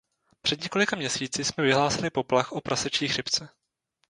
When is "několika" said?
0.63-0.95